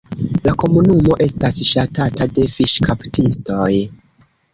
[0.45, 3.69] La komunumo estas ŝatata de fiŝkaptistoj.